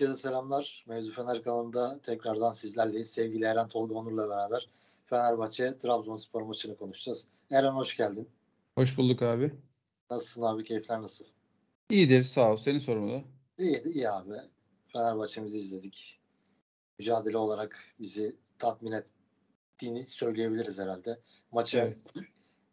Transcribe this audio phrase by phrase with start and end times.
[0.00, 0.84] herkese selamlar.
[0.86, 3.10] Mevzu Fener kanalında tekrardan sizlerleyiz.
[3.10, 4.68] Sevgili Eren Tolga Onur'la beraber
[5.06, 7.28] Fenerbahçe Trabzonspor maçını konuşacağız.
[7.50, 8.28] Eren hoş geldin.
[8.74, 9.52] Hoş bulduk abi.
[10.10, 10.64] Nasılsın abi?
[10.64, 11.24] Keyifler nasıl?
[11.90, 12.56] İyidir sağ ol.
[12.56, 13.22] Seni sormalı.
[13.58, 14.34] İyi, iyi abi.
[14.92, 16.20] Fenerbahçe'mizi izledik.
[16.98, 21.20] Mücadele olarak bizi tatmin ettiğini söyleyebiliriz herhalde.
[21.52, 21.98] Maça evet.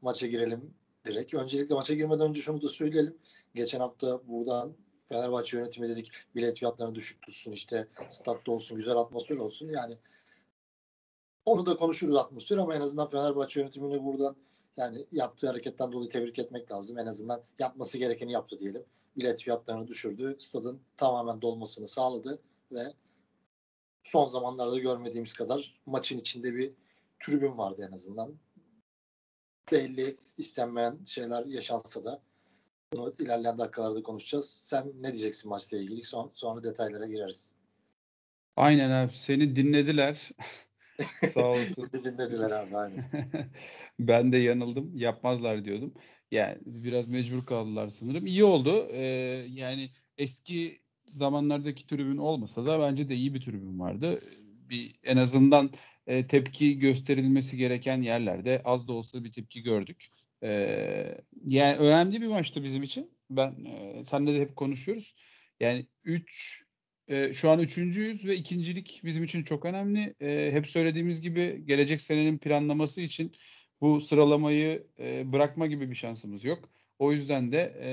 [0.01, 0.73] maça girelim
[1.05, 1.33] direkt.
[1.33, 3.17] Öncelikle maça girmeden önce şunu da söyleyelim.
[3.55, 4.75] Geçen hafta buradan
[5.09, 9.97] Fenerbahçe yönetimi dedik bilet fiyatlarını düşük tutsun işte statta olsun güzel atmosfer olsun yani
[11.45, 14.35] onu da konuşuruz atmosfer ama en azından Fenerbahçe yönetimini buradan
[14.77, 16.99] yani yaptığı hareketten dolayı tebrik etmek lazım.
[16.99, 18.85] En azından yapması gerekeni yaptı diyelim.
[19.17, 20.35] Bilet fiyatlarını düşürdü.
[20.39, 22.39] Stadın tamamen dolmasını sağladı
[22.71, 22.93] ve
[24.03, 26.73] son zamanlarda görmediğimiz kadar maçın içinde bir
[27.25, 28.35] tribün vardı en azından.
[29.71, 32.21] Belli istenmeyen şeyler yaşansa da
[32.97, 34.49] bunu ilerleyen dakikalarda konuşacağız.
[34.49, 36.03] Sen ne diyeceksin maçla ilgili?
[36.03, 37.51] Son, sonra detaylara gireriz.
[38.55, 39.13] Aynen abi.
[39.15, 40.31] Seni dinlediler.
[41.33, 41.87] Sağ olsun.
[41.93, 43.05] Dinlediler abi aynen.
[43.99, 44.97] ben de yanıldım.
[44.97, 45.93] Yapmazlar diyordum.
[46.31, 48.25] Yani biraz mecbur kaldılar sanırım.
[48.25, 48.87] İyi oldu.
[48.91, 49.01] Ee,
[49.49, 54.21] yani eski zamanlardaki tribün olmasa da bence de iyi bir tribün vardı.
[54.69, 55.69] Bir en azından
[56.07, 60.09] e, tepki gösterilmesi gereken yerlerde az da olsa bir tepki gördük.
[60.45, 63.11] Ee, yani önemli bir maçtı bizim için.
[63.29, 65.15] Ben e, senle de hep konuşuyoruz.
[65.59, 66.63] Yani 3
[67.07, 70.15] e, şu an üçüncüyüz ve ikincilik bizim için çok önemli.
[70.21, 73.35] E, hep söylediğimiz gibi gelecek senenin planlaması için
[73.81, 76.69] bu sıralamayı e, bırakma gibi bir şansımız yok.
[76.99, 77.89] O yüzden de e,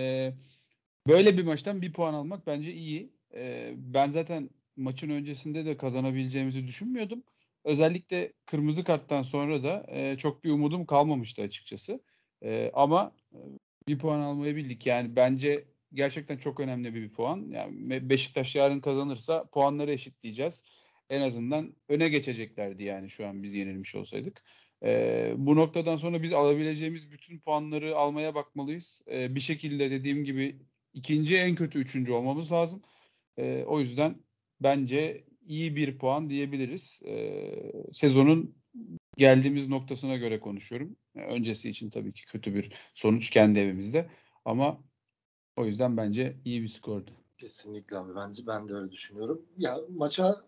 [1.08, 3.12] böyle bir maçtan bir puan almak bence iyi.
[3.34, 7.22] E, ben zaten maçın öncesinde de kazanabileceğimizi düşünmüyordum.
[7.64, 12.00] Özellikle kırmızı karttan sonra da e, çok bir umudum kalmamıştı açıkçası.
[12.44, 13.12] E, ama
[13.88, 14.86] bir puan almayı bildik.
[14.86, 17.50] Yani bence gerçekten çok önemli bir, bir puan.
[17.50, 20.62] Yani Beşiktaş yarın kazanırsa puanları eşitleyeceğiz.
[21.10, 24.42] En azından öne geçeceklerdi yani şu an biz yenilmiş olsaydık.
[24.82, 29.00] E, bu noktadan sonra biz alabileceğimiz bütün puanları almaya bakmalıyız.
[29.10, 30.58] E, bir şekilde dediğim gibi
[30.94, 32.82] ikinci en kötü üçüncü olmamız lazım.
[33.36, 34.16] E, o yüzden
[34.60, 37.00] bence iyi bir puan diyebiliriz.
[37.06, 37.42] E,
[37.92, 38.61] sezonun
[39.16, 40.96] geldiğimiz noktasına göre konuşuyorum.
[41.14, 44.10] Öncesi için tabii ki kötü bir sonuç kendi evimizde.
[44.44, 44.84] Ama
[45.56, 47.10] o yüzden bence iyi bir skordu.
[47.38, 48.14] Kesinlikle abi.
[48.16, 49.46] Bence ben de öyle düşünüyorum.
[49.58, 50.44] Ya maça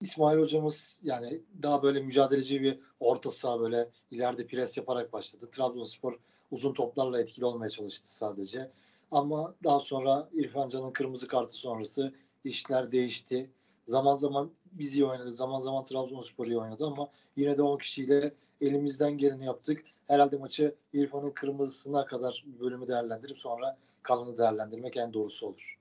[0.00, 5.50] İsmail hocamız yani daha böyle mücadeleci bir orta saha böyle ileride pres yaparak başladı.
[5.52, 6.18] Trabzonspor
[6.50, 8.70] uzun toplarla etkili olmaya çalıştı sadece.
[9.10, 13.50] Ama daha sonra İrfan Can'ın kırmızı kartı sonrası işler değişti.
[13.84, 18.32] Zaman zaman biz iyi oynadı, zaman zaman Trabzonspor iyi oynadı ama yine de 10 kişiyle
[18.60, 19.84] elimizden geleni yaptık.
[20.06, 25.78] Herhalde maçı İrfan'ın kırmızısına kadar bölümü değerlendirip sonra kalanı değerlendirmek en doğrusu olur.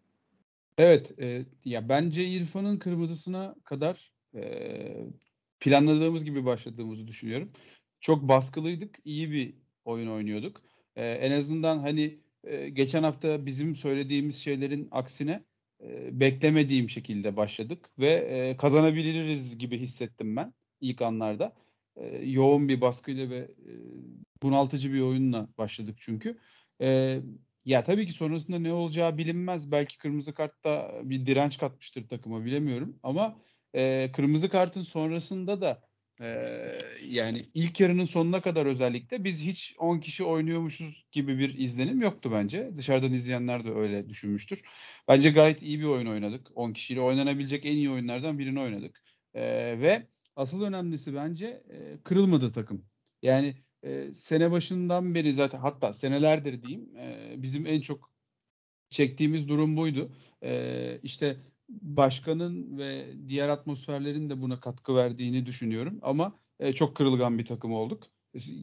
[0.78, 5.08] Evet, e, ya bence İrfan'ın kırmızısına kadar e,
[5.60, 7.52] planladığımız gibi başladığımızı düşünüyorum.
[8.02, 10.62] Çok baskılıydık, iyi bir oyun oynuyorduk.
[10.96, 15.44] E, en azından hani e, geçen hafta bizim söylediğimiz şeylerin aksine
[16.12, 21.56] beklemediğim şekilde başladık ve e, kazanabiliriz gibi hissettim ben ilk anlarda.
[21.96, 23.72] E, yoğun bir baskıyla ve e,
[24.44, 26.38] bunaltıcı bir oyunla başladık çünkü.
[26.82, 27.20] E,
[27.66, 29.72] ya tabii ki sonrasında ne olacağı bilinmez.
[29.72, 33.00] Belki kırmızı kartta bir direnç katmıştır takıma bilemiyorum.
[33.04, 33.40] Ama
[33.76, 35.82] e, kırmızı kartın sonrasında da
[37.04, 42.32] yani ilk yarının sonuna kadar özellikle biz hiç 10 kişi oynuyormuşuz gibi bir izlenim yoktu
[42.34, 42.72] bence.
[42.78, 44.62] Dışarıdan izleyenler de öyle düşünmüştür.
[45.08, 46.48] Bence gayet iyi bir oyun oynadık.
[46.56, 49.04] 10 kişiyle oynanabilecek en iyi oyunlardan birini oynadık.
[49.34, 49.42] E,
[49.82, 52.86] ve asıl önemlisi bence e, kırılmadı takım.
[53.22, 58.12] Yani e, sene başından beri zaten hatta senelerdir diyeyim e, bizim en çok
[58.90, 60.12] çektiğimiz durum buydu.
[60.44, 61.38] E, işte
[61.70, 66.00] başkanın ve diğer atmosferlerin de buna katkı verdiğini düşünüyorum.
[66.02, 68.04] Ama e, çok kırılgan bir takım olduk.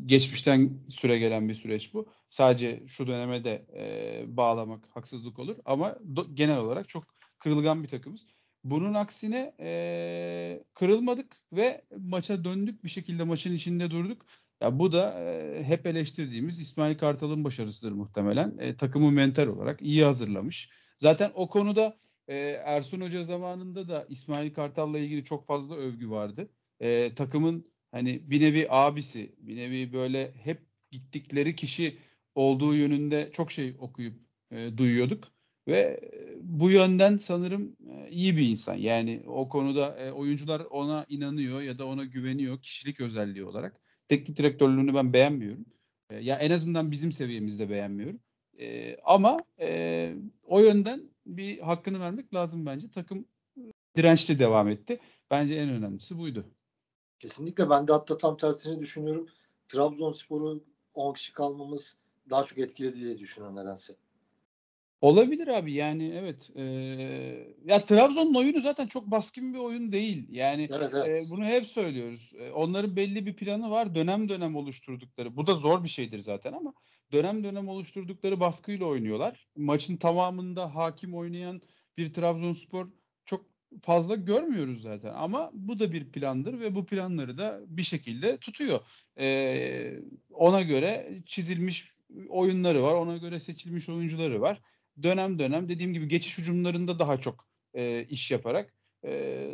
[0.07, 2.07] Geçmişten süre gelen bir süreç bu.
[2.31, 5.57] Sadece şu döneme de e, bağlamak haksızlık olur.
[5.65, 7.05] Ama do, genel olarak çok
[7.39, 8.27] kırılgan bir takımız.
[8.65, 14.27] Bunun aksine e, kırılmadık ve maça döndük bir şekilde maçın içinde durduk.
[14.61, 18.55] Ya bu da e, hep eleştirdiğimiz İsmail Kartal'ın başarısıdır muhtemelen.
[18.59, 20.71] E, takımı mental olarak iyi hazırlamış.
[20.97, 21.97] Zaten o konuda
[22.29, 26.49] e, Ersun Hoca zamanında da İsmail Kartal'la ilgili çok fazla övgü vardı.
[26.81, 31.99] E, takımın hani bir nevi abisi, bir nevi böyle hep gittikleri kişi
[32.35, 34.15] olduğu yönünde çok şey okuyup
[34.51, 35.35] e, duyuyorduk.
[35.69, 36.01] Ve
[36.43, 38.75] bu yönden sanırım e, iyi bir insan.
[38.75, 43.81] Yani o konuda e, oyuncular ona inanıyor ya da ona güveniyor kişilik özelliği olarak.
[44.09, 45.67] Teknik direktörlüğünü ben beğenmiyorum.
[46.11, 48.21] E, ya en azından bizim seviyemizde beğenmiyorum.
[48.61, 50.13] E, ama e,
[50.47, 52.91] o yönden bir hakkını vermek lazım bence.
[52.91, 53.25] Takım
[53.97, 55.01] dirençli devam etti.
[55.31, 56.45] Bence en önemlisi buydu.
[57.21, 59.29] Kesinlikle ben de hatta tam tersini düşünüyorum.
[59.69, 60.65] Trabzonspor'u
[60.95, 61.97] 10 kişi kalmamız
[62.31, 63.95] daha çok etkiledi diye düşünüyorum nedense.
[65.01, 66.51] Olabilir abi yani evet.
[66.57, 66.63] Ee,
[67.65, 70.27] ya Trabzon'un oyunu zaten çok baskın bir oyun değil.
[70.31, 71.27] Yani Evet evet.
[71.27, 72.33] e, bunu hep söylüyoruz.
[72.39, 73.95] E, onların belli bir planı var.
[73.95, 75.37] Dönem dönem oluşturdukları.
[75.37, 76.75] Bu da zor bir şeydir zaten ama
[77.13, 79.49] dönem dönem oluşturdukları baskıyla oynuyorlar.
[79.57, 81.63] Maçın tamamında hakim oynayan
[81.97, 82.89] bir Trabzonspor
[83.25, 83.47] çok
[83.83, 85.15] fazla görmüyoruz zaten.
[85.15, 88.81] Ama bu da bir plandır ve bu planları da bir şekilde tutuyor.
[89.19, 91.95] Ee, ona göre çizilmiş
[92.29, 92.95] oyunları var.
[92.95, 94.61] Ona göre seçilmiş oyuncuları var.
[95.03, 98.74] Dönem dönem dediğim gibi geçiş hücumlarında daha çok e, iş yaparak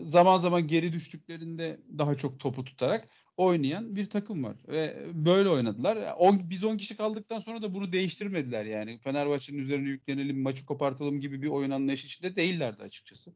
[0.03, 4.57] zaman zaman geri düştüklerinde daha çok topu tutarak oynayan bir takım var.
[4.69, 6.15] Ve böyle oynadılar.
[6.19, 8.99] On, biz 10 kişi kaldıktan sonra da bunu değiştirmediler yani.
[8.99, 13.35] Fenerbahçe'nin üzerine yüklenelim, maçı kopartalım gibi bir oyun anlayışı içinde değillerdi açıkçası.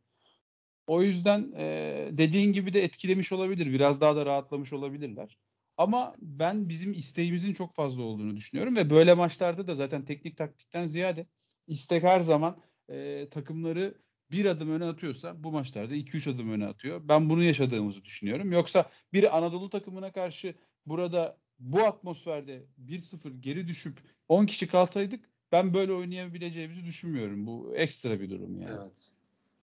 [0.87, 3.67] O yüzden e, dediğin gibi de etkilemiş olabilir.
[3.67, 5.39] Biraz daha da rahatlamış olabilirler.
[5.77, 10.87] Ama ben bizim isteğimizin çok fazla olduğunu düşünüyorum ve böyle maçlarda da zaten teknik taktikten
[10.87, 11.27] ziyade
[11.67, 14.04] istek her zaman e, takımları
[14.35, 17.01] bir adım öne atıyorsa bu maçlarda 2-3 adım öne atıyor.
[17.05, 18.53] Ben bunu yaşadığımızı düşünüyorum.
[18.53, 20.55] Yoksa bir Anadolu takımına karşı
[20.87, 23.99] burada bu atmosferde 1-0 geri düşüp
[24.29, 27.47] 10 kişi kalsaydık ben böyle oynayabileceğimizi düşünmüyorum.
[27.47, 28.79] Bu ekstra bir durum yani.
[28.79, 29.13] Evet.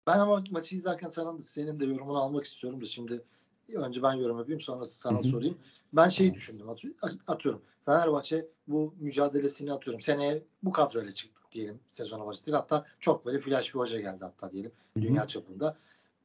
[0.06, 3.22] Ben ama maçı izlerken sana, senin de yorumunu almak istiyorum da şimdi
[3.68, 5.28] önce ben yorum yapayım sonra sana Hı hı.
[5.28, 5.58] sorayım.
[5.92, 6.94] Ben şeyi düşündüm atı-
[7.26, 7.62] atıyorum.
[7.84, 10.00] Fenerbahçe bu mücadelesini atıyorum.
[10.00, 12.54] Seneye bu kadroyla çıktık diyelim sezona başladık.
[12.54, 15.04] Hatta çok böyle flash bir hoca geldi hatta diyelim Hı hı.
[15.04, 15.76] dünya çapında.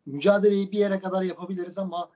[0.06, 2.10] Mücadeleyi bir yere kadar yapabiliriz ama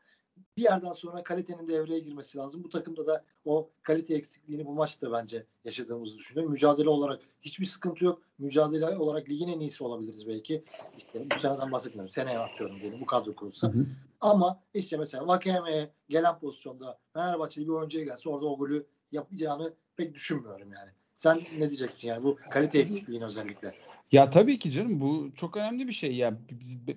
[0.57, 2.63] bir yerden sonra kalitenin devreye girmesi lazım.
[2.63, 6.51] Bu takımda da o kalite eksikliğini bu maçta bence yaşadığımızı düşünüyorum.
[6.51, 8.21] Mücadele olarak hiçbir sıkıntı yok.
[8.39, 10.63] Mücadele olarak ligin en iyisi olabiliriz belki.
[10.97, 12.09] İşte bu seneden bahsetmiyorum.
[12.09, 13.67] Seneye atıyorum diyelim bu kadro kurulsa.
[13.67, 13.85] Hı hı.
[14.21, 20.13] Ama işte mesela Vakame'ye gelen pozisyonda Fenerbahçeli bir oyuncuya gelse orada o golü yapacağını pek
[20.13, 20.89] düşünmüyorum yani.
[21.13, 23.73] Sen ne diyeceksin yani bu kalite eksikliğini özellikle?
[24.11, 26.15] Ya tabii ki canım bu çok önemli bir şey.
[26.15, 26.39] Ya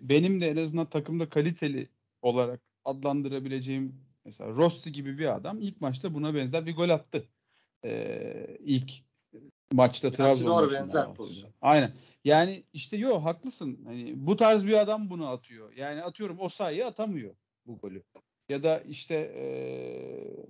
[0.01, 1.89] benim de en azından takımda kaliteli
[2.23, 3.95] olarak adlandırabileceğim
[4.25, 7.29] mesela Rossi gibi bir adam ilk maçta buna benzer bir gol attı.
[7.85, 8.93] Ee, ilk
[9.73, 11.53] maçta Trabzon doğru, benzer pozisyon.
[11.61, 11.93] Aynen.
[12.25, 13.81] Yani işte yo haklısın.
[13.85, 15.73] Hani bu tarz bir adam bunu atıyor.
[15.77, 17.35] Yani atıyorum o sayıyı atamıyor
[17.67, 18.03] bu golü.
[18.49, 20.47] Ya da işte ee,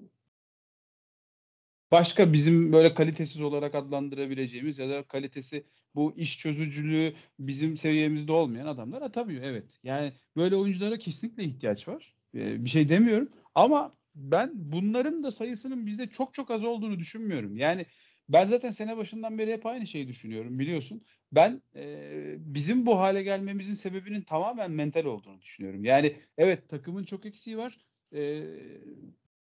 [1.90, 8.66] başka bizim böyle kalitesiz olarak adlandırabileceğimiz ya da kalitesi bu iş çözücülüğü bizim seviyemizde olmayan
[8.66, 9.42] adamlar atamıyor.
[9.42, 9.64] Evet.
[9.82, 12.15] Yani böyle oyunculara kesinlikle ihtiyaç var.
[12.36, 13.28] Ee, bir şey demiyorum.
[13.54, 17.56] Ama ben bunların da sayısının bizde çok çok az olduğunu düşünmüyorum.
[17.56, 17.86] Yani
[18.28, 21.04] ben zaten sene başından beri hep aynı şeyi düşünüyorum biliyorsun.
[21.32, 25.84] Ben e, bizim bu hale gelmemizin sebebinin tamamen mental olduğunu düşünüyorum.
[25.84, 27.78] Yani evet takımın çok eksiği var.
[28.14, 28.44] E,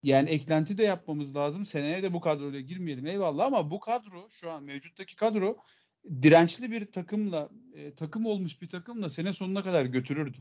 [0.03, 1.67] yani eklenti de yapmamız lazım.
[1.67, 5.57] Seneye de bu kadroyla girmeyelim eyvallah ama bu kadro şu an mevcuttaki kadro
[6.23, 10.39] dirençli bir takımla e, takım olmuş bir takımla sene sonuna kadar götürürdü.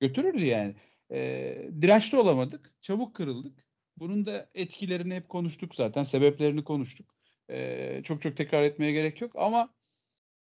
[0.00, 0.74] Götürürdü yani.
[1.12, 2.72] E, dirençli olamadık.
[2.82, 3.64] Çabuk kırıldık.
[3.96, 6.04] Bunun da etkilerini hep konuştuk zaten.
[6.04, 7.14] Sebeplerini konuştuk.
[7.50, 9.74] E, çok çok tekrar etmeye gerek yok ama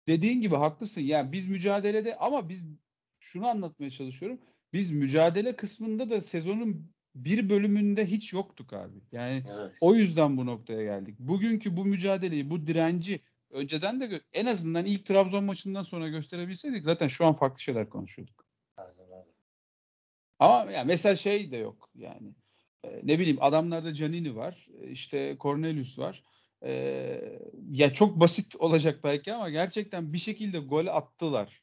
[0.08, 1.00] dediğin gibi haklısın.
[1.00, 2.66] Yani biz mücadelede ama biz
[3.18, 4.40] şunu anlatmaya çalışıyorum.
[4.72, 8.98] Biz mücadele kısmında da sezonun bir bölümünde hiç yoktuk abi.
[9.12, 9.78] Yani Evet.
[9.80, 11.18] o yüzden bu noktaya geldik.
[11.18, 13.20] Bugünkü bu mücadeleyi, bu direnci
[13.50, 18.47] önceden de en azından ilk Trabzon maçından sonra gösterebilseydik zaten şu an farklı şeyler konuşuyorduk.
[20.38, 22.34] Ama yani mesela şey de yok yani.
[22.84, 24.68] E, ne bileyim adamlarda Canini var.
[24.90, 26.22] işte Cornelius var.
[26.64, 26.72] E,
[27.70, 31.62] ya çok basit olacak belki ama gerçekten bir şekilde gol attılar.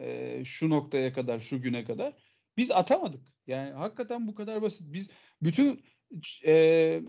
[0.00, 2.14] E, şu noktaya kadar, şu güne kadar.
[2.56, 3.26] Biz atamadık.
[3.46, 4.92] Yani hakikaten bu kadar basit.
[4.92, 5.10] Biz
[5.42, 5.84] bütün
[6.46, 7.02] e,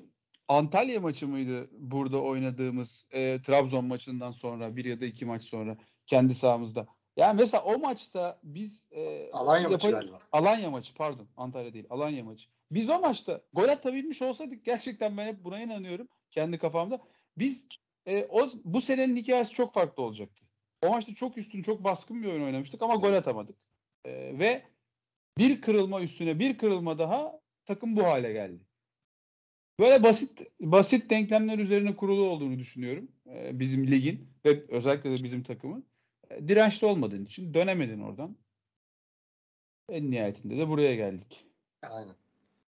[0.47, 5.77] Antalya maçı mıydı burada oynadığımız e, Trabzon maçından sonra bir ya da iki maç sonra
[6.05, 6.87] kendi sahamızda.
[7.17, 10.19] Yani mesela o maçta biz e, Alanya maçı yapay- galiba.
[10.31, 11.27] Alanya maçı pardon.
[11.37, 11.85] Antalya değil.
[11.89, 12.45] Alanya maçı.
[12.71, 17.01] Biz o maçta gol atabilmiş olsaydık gerçekten ben hep buna inanıyorum kendi kafamda.
[17.37, 17.67] Biz
[18.05, 20.43] e, o bu senenin hikayesi çok farklı olacaktı.
[20.85, 23.55] O maçta çok üstün, çok baskın bir oyun oynamıştık ama gol atamadık.
[24.05, 24.63] E, ve
[25.37, 28.63] bir kırılma üstüne bir kırılma daha takım bu hale geldi.
[29.79, 35.43] Böyle basit basit denklemler üzerine kurulu olduğunu düşünüyorum e, bizim ligin ve özellikle de bizim
[35.43, 35.90] takımın.
[36.47, 38.37] Dirençli olmadığın için dönemedin oradan.
[39.89, 41.45] En nihayetinde de buraya geldik.
[41.89, 42.15] Aynen.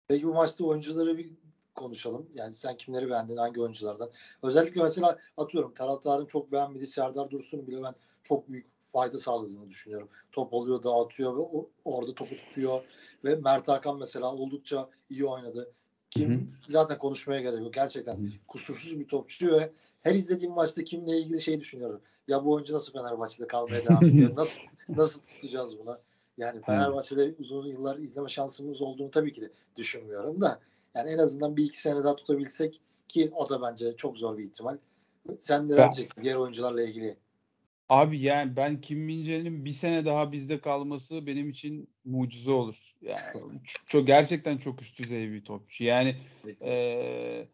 [0.07, 1.31] Peki bu maçta oyuncuları bir
[1.75, 2.29] konuşalım.
[2.35, 4.09] Yani sen kimleri beğendin, hangi oyunculardan?
[4.43, 10.09] Özellikle mesela atıyorum taraftarın çok beğenmediği Serdar Dursun'u bile ben çok büyük fayda sağladığını düşünüyorum.
[10.31, 12.83] Top alıyor, dağıtıyor ve orada topu tutuyor.
[13.23, 15.71] Ve Mert Hakan mesela oldukça iyi oynadı.
[16.11, 16.39] Kim Hı hı.
[16.67, 17.73] zaten konuşmaya gerek yok.
[17.73, 18.21] Gerçekten Hı.
[18.47, 22.01] kusursuz bir topçu ve her izlediğim maçta kimle ilgili şey düşünüyorum.
[22.27, 24.31] Ya bu oyuncu nasıl Fenerbahçe'de kalmaya devam ediyor?
[24.35, 24.59] Nasıl
[24.89, 25.99] nasıl tutacağız bunu?
[26.37, 30.59] Yani Fenerbahçe'de uzun yıllar izleme şansımız olduğunu tabii ki de düşünmüyorum da
[30.95, 34.43] yani en azından bir iki sene daha tutabilsek ki o da bence çok zor bir
[34.43, 34.77] ihtimal.
[35.41, 37.17] Sen neler Ben- diyeceksin diğer oyuncularla ilgili?
[37.89, 42.95] Abi yani ben Kim Min-jae'nin bir sene daha bizde kalması benim için mucize olur.
[43.01, 43.21] Yani
[43.87, 45.83] çok gerçekten çok üst düzey bir topçu.
[45.83, 46.15] Yani
[46.61, 47.49] eee,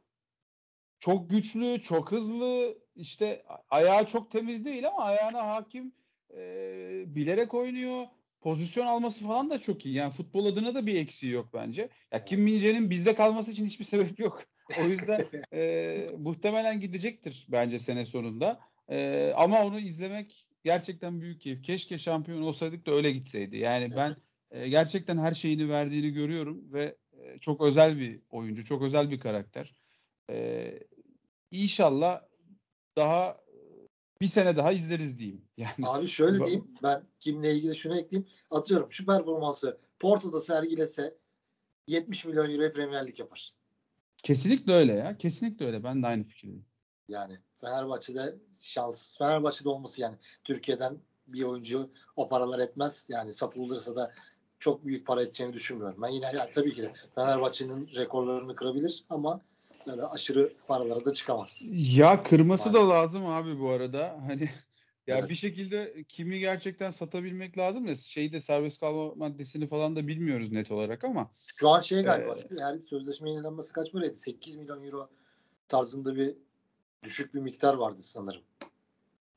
[0.99, 2.77] çok güçlü, çok hızlı.
[2.97, 5.93] İşte ayağı çok temiz değil ama ayağına hakim
[6.33, 8.05] eee, bilerek oynuyor.
[8.41, 9.95] Pozisyon alması falan da çok iyi.
[9.95, 11.89] Yani futbol adına da bir eksiği yok bence.
[12.11, 14.43] Ya Kim Min-jae'nin bizde kalması için hiçbir sebep yok.
[14.75, 18.59] O yüzden eee, muhtemelen gidecektir bence sene sonunda.
[18.91, 21.63] Eee, ama onu izlemek gerçekten büyük keyif.
[21.63, 23.57] Keşke şampiyon olsaydık da öyle gitseydi.
[23.57, 24.15] Yani ben
[24.53, 29.19] eee, gerçekten her şeyini verdiğini görüyorum ve eee, çok özel bir oyuncu, çok özel bir
[29.19, 29.73] karakter.
[30.29, 30.79] Eee
[31.51, 32.21] inşallah
[32.97, 33.87] daha eee,
[34.21, 35.41] bir sene daha izleriz diyeyim.
[35.57, 38.29] Yani Abi şöyle diyeyim ben kimle ilgili şunu ekleyeyim.
[38.51, 41.15] Atıyorum şu performansı Porto'da sergilese
[41.87, 43.53] 70 milyon euroya Premier Lig yapar.
[44.23, 45.17] kesinlikle öyle ya.
[45.17, 45.83] Kesinlikle öyle.
[45.83, 46.65] Ben de aynı fikirdeyim.
[47.07, 53.05] Yani Fenerbahçe'de şans Fenerbahçe'de olması yani Türkiye'den bir oyuncu o paralar etmez.
[53.09, 54.13] Yani satılırsa da
[54.59, 56.01] çok büyük para edeceğini düşünmüyorum.
[56.01, 59.41] Ben yine ya, tabii ki de Fenerbahçe'nin rekorlarını kırabilir ama
[59.87, 61.67] böyle aşırı paralara da çıkamaz.
[61.71, 62.95] Ya kırması da Maalesef.
[62.95, 64.19] lazım abi bu arada.
[64.27, 64.49] Hani
[65.07, 65.29] ya Evet.
[65.29, 70.71] bir şekilde kimi gerçekten satabilmek lazım da şeyde serbest kalma maddesini falan da bilmiyoruz net
[70.71, 74.15] olarak ama Şu an şey galiba Ee, her sözleşme yenilenmesi kaç paraydı?
[74.15, 75.09] 8 milyon euro
[75.67, 76.35] tarzında bir
[77.03, 78.41] düşük bir miktar vardı sanırım.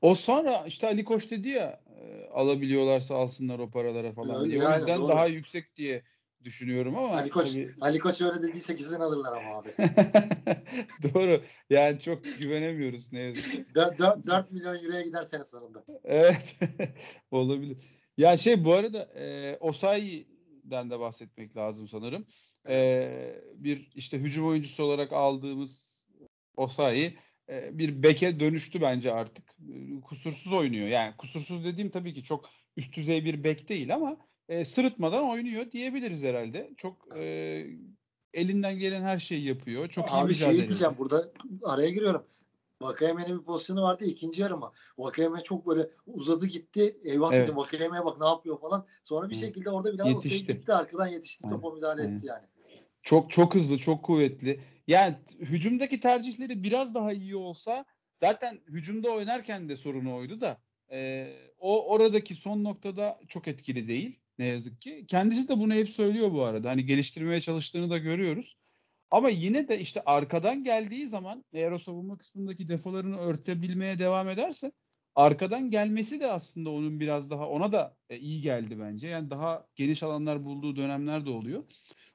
[0.01, 4.61] o sonra işte Ali Koç dedi ya e, alabiliyorlarsa alsınlar o paralara falan Öyle diye.
[4.61, 5.07] O yani, yüzden doğru.
[5.09, 6.03] daha yüksek diye
[6.43, 9.69] düşünüyorum ama Ali Koç, tabii- Ali Koç öyle dediyse kesin alırlar ama abi.
[11.13, 11.41] Doğru.
[11.69, 13.65] Yani çok güvenemiyoruz ne yazık ki.
[13.75, 15.83] 4, 4 milyon euroya gider sene sonunda.
[16.03, 16.55] Evet.
[17.31, 17.77] Olabilir.
[18.17, 22.25] Ya şey bu arada e, Osayi'den de bahsetmek lazım sanırım.
[22.69, 23.09] E,
[23.55, 26.01] bir işte hücum oyuncusu olarak aldığımız
[26.57, 27.17] Osayi
[27.49, 29.43] e, bir beke dönüştü bence artık.
[29.49, 30.87] E, Kusursuz oynuyor.
[30.87, 34.17] Yani kusursuz dediğim tabii ki çok üst düzey bir bek değil ama
[34.51, 36.71] e, sırıtmadan oynuyor diyebiliriz herhalde.
[36.77, 37.65] Çok e,
[38.33, 39.87] elinden gelen her şeyi yapıyor.
[39.87, 41.31] Çok iyi Abi mücadele şey diyeceğim burada
[41.63, 42.25] araya giriyorum.
[42.81, 44.71] Vakayeme'nin bir pozisyonu vardı ikinci yarıma.
[44.97, 46.97] Vakayeme çok böyle uzadı gitti.
[47.03, 47.43] Eyvah Evet.
[47.43, 48.85] dedim Vakayeme'ye bak ne yapıyor falan.
[49.03, 49.39] Sonra bir Hı.
[49.39, 50.57] şekilde orada bir daha Osayi Yetişti.
[50.57, 51.55] gitti arkadan yetişti Aynen.
[51.55, 52.43] topa müdahale etti yani.
[53.03, 54.59] Çok çok hızlı, çok kuvvetli.
[54.87, 57.85] Yani hücumdaki tercihleri biraz daha iyi olsa
[58.17, 61.29] zaten hücumda oynarken de sorunu oydu da e,
[61.59, 65.05] o oradaki son noktada çok etkili değil ne yazık ki.
[65.07, 66.69] Kendisi de bunu hep söylüyor bu arada.
[66.69, 68.57] Hani geliştirmeye çalıştığını da görüyoruz.
[69.11, 74.71] Ama yine de işte arkadan geldiği zaman eğer o savunma kısmındaki defolarını örtebilmeye devam ederse
[75.15, 79.07] arkadan gelmesi de aslında onun biraz daha ona da e, iyi geldi bence.
[79.07, 81.63] Yani daha geniş alanlar bulduğu dönemler de oluyor.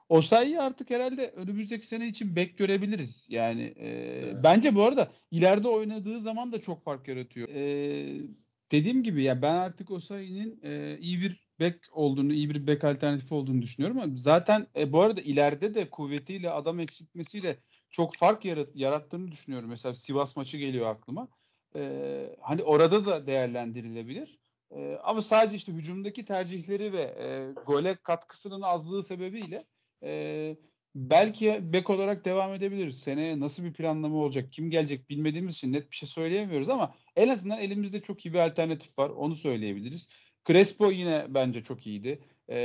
[0.09, 3.25] Osayi'yi artık herhalde önümüzdeki sene için bek görebiliriz.
[3.29, 3.87] Yani e,
[4.23, 4.37] Evet.
[4.43, 7.49] bence bu arada ileride oynadığı zaman da çok fark yaratıyor.
[7.49, 8.27] E,
[8.71, 13.33] dediğim gibi ya ben artık Osayi'nin e, iyi bir bek olduğunu, iyi bir bek alternatifi
[13.33, 17.57] olduğunu düşünüyorum ama zaten e, bu arada ileride de kuvvetiyle adam eksiltmesiyle
[17.91, 19.69] çok fark yarat- yarattığını düşünüyorum.
[19.69, 21.27] Mesela Sivas maçı geliyor aklıma.
[21.75, 24.39] E, hani orada da değerlendirilebilir.
[24.75, 29.65] E, ama sadece işte hücumdaki tercihleri ve e, gole katkısının azlığı sebebiyle
[30.03, 30.55] e,
[30.95, 32.99] belki bek olarak devam edebiliriz.
[32.99, 37.27] Seneye nasıl bir planlama olacak, kim gelecek bilmediğimiz için net bir şey söyleyemiyoruz ama en
[37.27, 39.09] azından elimizde çok iyi bir alternatif var.
[39.09, 40.09] Onu söyleyebiliriz.
[40.47, 42.19] Crespo yine bence çok iyiydi.
[42.49, 42.57] E,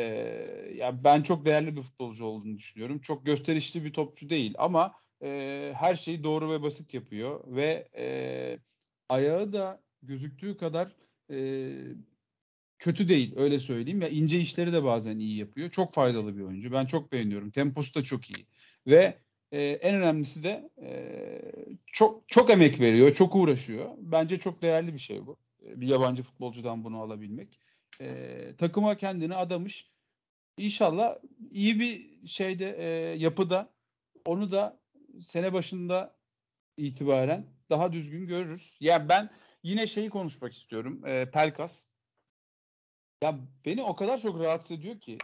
[0.75, 3.01] ya ben çok değerli bir futbolcu olduğunu düşünüyorum.
[3.01, 8.59] Çok gösterişli bir topçu değil ama e, her şeyi doğru ve basit yapıyor ve e,
[9.09, 10.97] ayağı da gözüktüğü kadar
[11.31, 11.37] e,
[12.79, 14.03] kötü değil öyle söyleyeyim.
[14.03, 15.71] Ya ince işleri de bazen iyi yapıyor.
[15.71, 16.73] Çok faydalı bir oyuncu.
[16.73, 17.51] Ben çok beğeniyorum.
[17.51, 18.47] Temposu da çok iyi.
[18.87, 19.19] Ve
[19.53, 20.91] e, en önemlisi de e,
[21.87, 23.91] çok çok emek veriyor, çok uğraşıyor.
[23.99, 25.37] Bence çok değerli bir şey bu.
[25.67, 27.61] E, Bir yabancı futbolcudan bunu alabilmek.
[28.01, 29.91] E, takıma kendini adamış.
[30.57, 31.17] İnşallah
[31.51, 32.87] iyi bir şeyde e,
[33.19, 33.73] yapıda
[34.27, 34.81] onu da
[35.21, 36.17] sene başında
[36.77, 38.77] itibaren daha düzgün görürüz.
[38.81, 39.31] Yani ben
[39.63, 41.07] yine şeyi konuşmak istiyorum.
[41.07, 41.85] E, Pelkas.
[43.23, 45.19] Ya beni o kadar çok rahatsız ediyor ki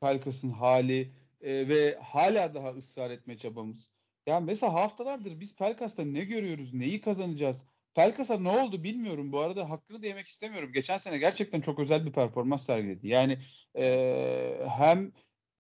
[0.00, 3.90] Pelkas'ın hali e, ve hala daha ısrar etme çabamız.
[4.26, 7.64] Yani mesela haftalardır biz Pelkas'ta ne görüyoruz, neyi kazanacağız?
[7.94, 9.32] Pelkas'a ne oldu bilmiyorum.
[9.32, 10.72] Bu arada hakkını da yemek istemiyorum.
[10.72, 13.08] Geçen sene gerçekten çok özel bir performans sergiledi.
[13.08, 13.38] Yani
[13.76, 15.12] e, hem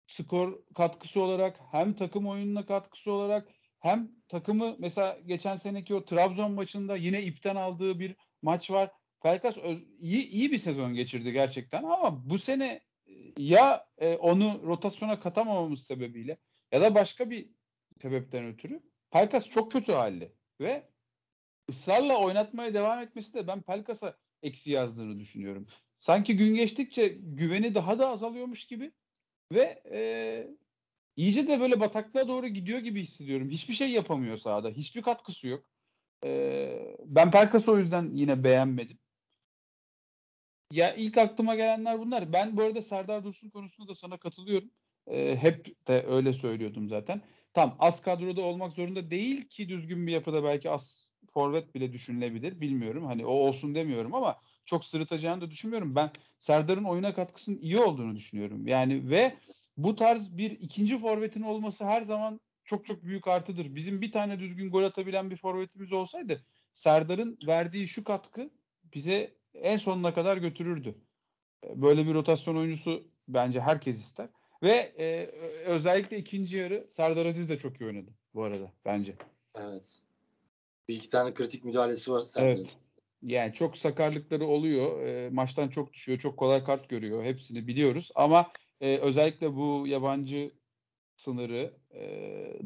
[0.07, 3.49] skor katkısı olarak hem takım oyununa katkısı olarak
[3.79, 8.91] hem takımı mesela geçen seneki o Trabzon maçında yine ipten aldığı bir maç var.
[9.23, 12.81] Pelkas öz- iyi, iyi bir sezon geçirdi gerçekten ama bu sene
[13.39, 16.39] ya e, onu rotasyona katamamamız sebebiyle
[16.73, 17.51] ya da başka bir
[18.03, 20.92] sebepten ötürü Pelkas çok kötü halde ve
[21.73, 25.67] ısrarla oynatmaya devam etmesi de ben Pelkas'a eksi yazdığını düşünüyorum.
[25.99, 28.93] Sanki gün geçtikçe güveni daha da azalıyormuş gibi
[29.53, 30.01] ve e,
[31.17, 33.51] iyice de böyle bataklığa doğru gidiyor gibi hissediyorum.
[33.51, 34.71] Hiçbir şey yapamıyor sahada.
[34.71, 35.65] Hiçbir katkısı yok.
[36.25, 38.99] E, ben Pelkas'ı o yüzden yine beğenmedim.
[40.73, 42.33] Ya ilk aklıma gelenler bunlar.
[42.33, 44.71] Ben bu arada Serdar Dursun konusunda da sana katılıyorum.
[45.07, 47.23] E, hep de öyle söylüyordum zaten.
[47.55, 52.61] Tam az kadroda olmak zorunda değil ki düzgün bir yapıda belki az forvet bile düşünülebilir.
[52.61, 53.05] Bilmiyorum.
[53.05, 55.95] Hani o olsun demiyorum ama çok sırıtacağını da düşünmüyorum.
[55.97, 58.67] Ben Serdar'ın oyuna katkısının iyi olduğunu düşünüyorum.
[58.67, 59.35] Yani ve
[59.77, 63.75] bu tarz bir ikinci forvetin olması her zaman çok çok büyük artıdır.
[63.75, 68.51] Bizim bir tane düzgün gol atabilen bir forvetimiz olsaydı Serdar'ın verdiği şu katkı
[68.95, 70.95] bize en sonuna kadar götürürdü.
[71.75, 74.29] Böyle bir rotasyon oyuncusu bence herkes ister.
[74.63, 75.27] Ve e,
[75.65, 79.15] özellikle ikinci yarı Serdar Aziz de çok iyi oynadı bu arada bence.
[79.55, 80.03] Evet.
[80.93, 82.51] Bir iki tane kritik müdahalesi var sende.
[82.51, 82.77] Evet.
[83.23, 85.07] Yani çok sakarlıkları oluyor.
[85.07, 86.19] E, maçtan çok düşüyor.
[86.19, 87.25] Çok kolay kart görüyor.
[87.25, 88.11] Hepsini biliyoruz.
[88.15, 90.53] Ama e, özellikle bu yabancı
[91.17, 92.01] sınırı e,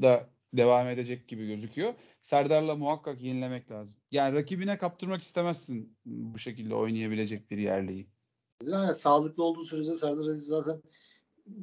[0.03, 1.95] da devam edecek gibi gözüküyor.
[2.23, 3.99] Serdar'la muhakkak yenilemek lazım.
[4.11, 8.09] Yani rakibine kaptırmak istemezsin bu şekilde oynayabilecek bir yerliyi.
[8.63, 10.83] Yani sağlıklı olduğu sürece Serdar Aziz zaten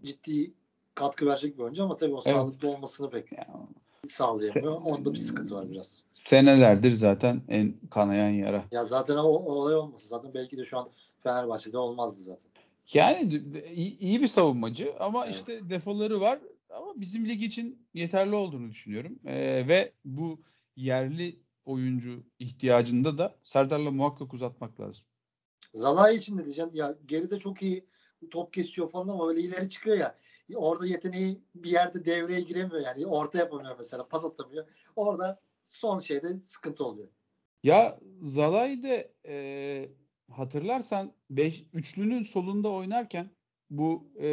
[0.03, 0.53] ciddi
[0.96, 2.36] katkı verecek bir oyuncu ama tabii o Evet.
[2.36, 3.67] sağlıklı olmasını pek Yani
[4.08, 4.82] sağlayamıyor.
[4.82, 6.04] Onda bir sıkıntı var biraz.
[6.14, 8.66] senelerdir zaten en kanayan yara.
[8.72, 10.89] Ya zaten o, o olay olmasa zaten belki de şu an
[11.24, 12.52] Fenerbahçe'de olmazdı zaten.
[12.94, 15.36] Yani iyi, iyi bir savunmacı ama Evet.
[15.36, 16.39] işte defoları var.
[16.70, 19.20] Ama bizim lig için yeterli olduğunu düşünüyorum.
[19.26, 20.39] Ee, ve bu
[20.76, 25.04] yerli oyuncu ihtiyacında da Serdar'la muhakkak uzatmak lazım.
[25.74, 26.72] Zalai için ne diyeceğim?
[26.74, 27.86] Ya geride çok iyi
[28.32, 30.16] top kesiyor falan ama böyle ileri çıkıyor ya.
[30.56, 33.06] Orada yeteneği bir yerde devreye giremiyor yani.
[33.06, 34.08] Orta yapamıyor mesela.
[34.08, 34.65] Pas atamıyor.
[34.95, 37.08] Orada son şeyde sıkıntı oluyor.
[37.63, 39.89] Ya Zalai de e,
[40.32, 43.29] hatırlarsan beş, üçlünün solunda oynarken
[43.69, 44.27] bu e,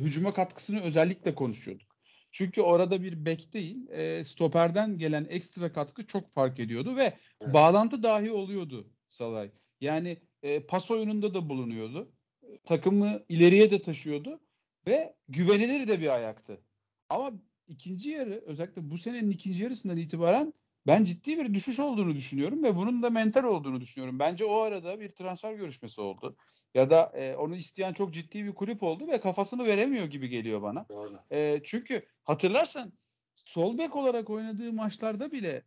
[0.00, 1.88] hücuma katkısını özellikle konuşuyorduk.
[2.30, 7.54] Çünkü orada bir bek değil, e, stoperden gelen ekstra katkı çok fark ediyordu ve Evet.
[7.54, 9.50] bağlantı dahi oluyordu Salay.
[9.80, 12.12] Yani e, pas oyununda da bulunuyordu.
[12.42, 14.40] E, Takımı ileriye de taşıyordu
[14.88, 16.60] ve güvenilir de bir ayaktı.
[17.08, 17.32] Ama
[17.68, 20.54] ikinci yarı özellikle bu senenin ikinci yarısından itibaren
[20.86, 24.18] ben ciddi bir düşüş olduğunu düşünüyorum ve bunun da mental olduğunu düşünüyorum.
[24.18, 26.36] Bence o arada bir transfer görüşmesi oldu.
[26.74, 30.62] Ya da e, onu isteyen çok ciddi bir kulüp oldu ve kafasını veremiyor gibi geliyor
[30.62, 30.86] bana.
[30.88, 31.18] Doğru.
[31.30, 32.92] E, çünkü hatırlarsan
[33.34, 35.64] sol bek olarak oynadığı maçlarda bile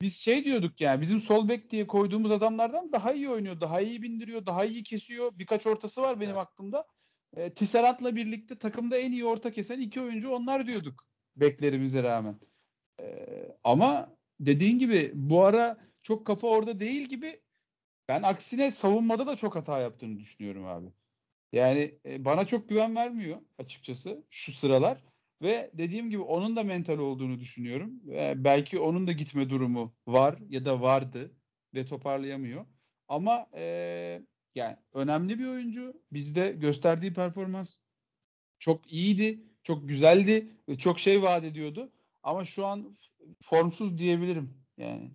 [0.00, 4.02] biz şey diyorduk yani bizim sol bek diye koyduğumuz adamlardan daha iyi oynuyor, daha iyi
[4.02, 5.32] bindiriyor, daha iyi kesiyor.
[5.38, 6.42] Birkaç ortası var benim Evet.
[6.42, 6.84] aklımda.
[7.36, 12.40] E, Tisserant'la birlikte takımda en iyi orta kesen iki oyuncu onlar diyorduk beklerimize rağmen.
[13.00, 13.06] E,
[13.64, 17.40] ama dediğin gibi bu ara çok kafa orada değil gibi
[18.08, 20.92] ben aksine savunmada da çok hata yaptığını düşünüyorum abi.
[21.52, 25.04] Yani e, bana çok güven vermiyor açıkçası şu sıralar.
[25.42, 28.00] Ve dediğim gibi onun da mental olduğunu düşünüyorum.
[28.04, 31.32] Ve belki onun da gitme durumu var ya da vardı
[31.74, 32.66] ve toparlayamıyor.
[33.08, 34.22] Ama e,
[34.58, 35.94] yani önemli bir oyuncu.
[36.12, 37.74] Bizde gösterdiği performans
[38.58, 41.90] çok iyiydi, çok güzeldi ve çok şey vaat ediyordu.
[42.22, 42.96] Ama şu an
[43.42, 45.10] formsuz diyebilirim yani.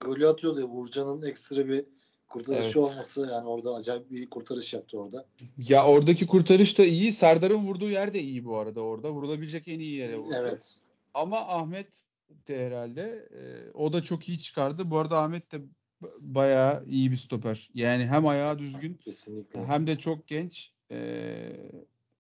[0.00, 0.64] Golü atıyordu.
[0.64, 1.84] Uğurcan'ın ekstra bir
[2.28, 2.76] kurtarışı Evet.
[2.76, 5.26] olması yani orada acayip bir kurtarış yaptı orada.
[5.58, 7.12] Ya oradaki kurtarış da iyi.
[7.12, 9.10] Serdar'ın vurduğu yer de iyi bu arada orada.
[9.10, 10.34] Vurulabilecek en iyi yere vurdu.
[10.36, 10.76] Evet.
[11.14, 11.88] Ama Ahmet
[12.48, 14.90] de herhalde e, o da çok iyi çıkardı.
[14.90, 15.60] Bu arada Ahmet de
[16.20, 17.70] bayağı iyi bir stoper.
[17.74, 19.66] Yani hem ayağı düzgün Kesinlikle.
[19.66, 20.72] hem de çok genç.
[20.90, 21.70] E,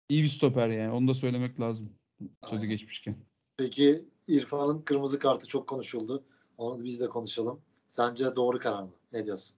[0.10, 0.92] iyi bir stoper yani.
[0.92, 1.94] Onu da söylemek lazım.
[2.20, 2.70] Sözü Aynen.
[2.70, 3.16] geçmişken.
[3.58, 6.24] Peki İrfan'ın kırmızı kartı çok konuşuldu.
[6.58, 7.62] Onu da biz de konuşalım.
[7.88, 8.92] Sence doğru karar mı?
[9.14, 9.56] Ne diyorsun?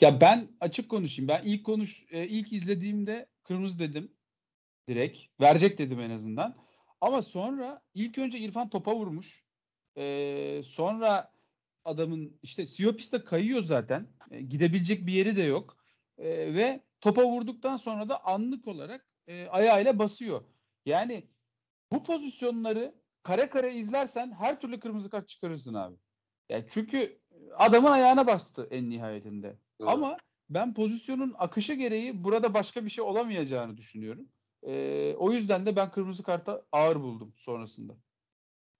[0.00, 1.28] Ya ben açık konuşayım.
[1.28, 4.12] Ben ilk konuş e, ilk izlediğimde kırmızı dedim.
[4.88, 5.18] Direkt.
[5.40, 6.56] Verecek dedim en azından.
[7.00, 9.42] Ama sonra ilk önce İrfan topa vurmuş.
[9.96, 11.32] E, sonra
[11.88, 14.06] adamın işte Siopis kayıyor zaten.
[14.30, 15.76] E, gidebilecek bir yeri de yok.
[16.18, 20.44] E, ve topa vurduktan sonra da anlık olarak e, ayağıyla basıyor.
[20.86, 21.28] Yani
[21.92, 25.96] bu pozisyonları kare kare izlersen her türlü kırmızı kart çıkarırsın abi.
[26.48, 27.20] Yani çünkü
[27.56, 29.56] adamın ayağına bastı en nihayetinde.
[29.80, 29.88] Doğru.
[29.88, 30.16] Ama
[30.50, 34.28] ben pozisyonun akışı gereği burada başka bir şey olamayacağını düşünüyorum.
[34.66, 37.96] Ee, o yüzden de ben kırmızı karta ağır buldum sonrasında.